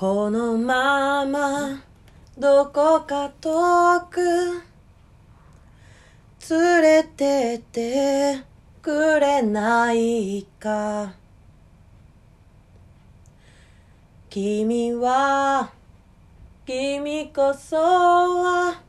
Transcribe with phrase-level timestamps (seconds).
[0.00, 1.82] このまま
[2.38, 4.62] どこか遠く
[6.48, 8.44] 連れてって
[8.80, 11.14] くれないか。
[14.30, 15.72] 君は
[16.64, 18.80] 君こそは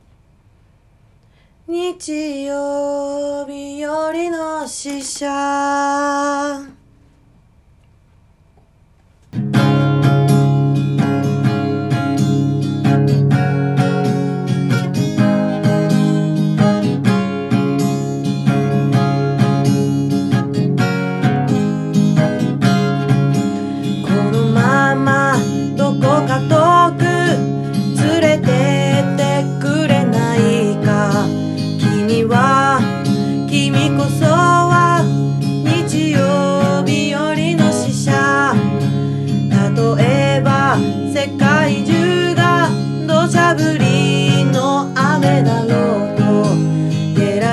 [1.66, 6.79] 日曜日よりの死者。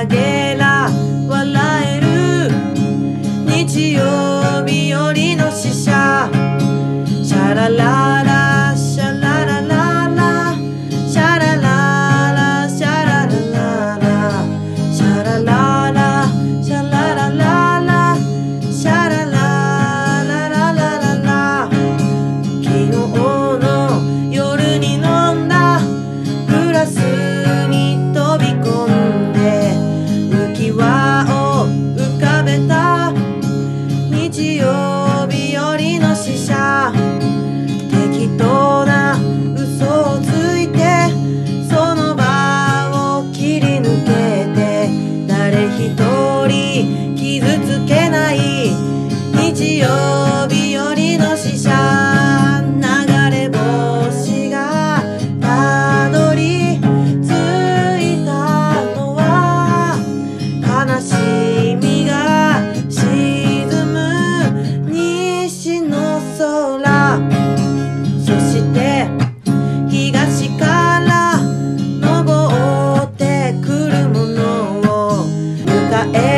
[0.06, 0.90] ゲラ
[1.28, 2.52] 笑える。
[3.45, 6.30] 日曜日よりの死者。
[7.23, 8.17] シャララ
[49.78, 51.70] 曜日よりの死者
[52.81, 52.81] 流
[53.30, 55.03] れ星が
[55.39, 56.80] たどり
[57.22, 57.30] 着
[58.02, 60.00] いたのは
[60.64, 67.20] 悲しみが沈む西の空
[68.20, 69.08] そして
[69.89, 70.66] 東か
[71.05, 74.42] らのぼってくるもの
[74.80, 75.26] を
[75.66, 76.36] 迎え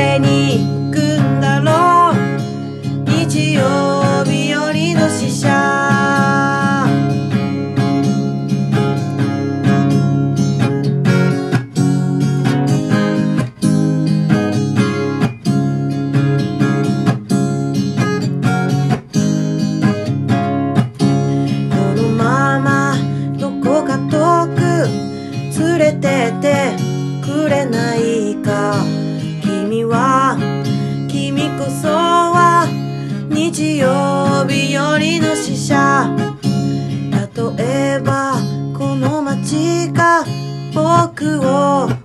[25.60, 26.76] 連れてって
[27.22, 28.82] くれないか
[29.44, 30.38] 君は
[31.10, 32.66] 君こそは
[33.30, 36.16] 日曜日よりの死者
[37.58, 38.36] 例えば
[38.78, 40.24] この街が
[40.74, 41.99] 僕を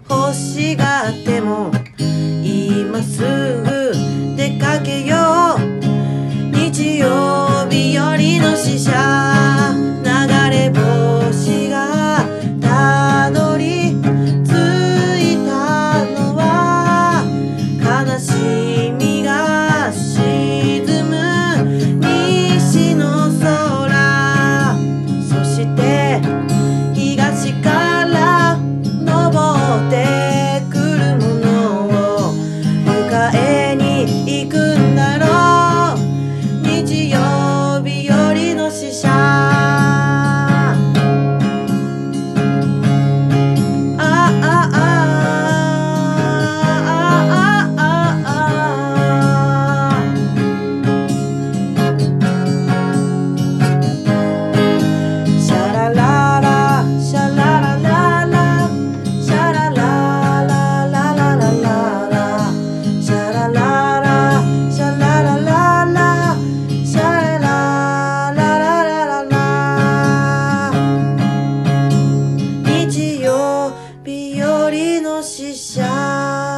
[74.74, 76.53] りの使者。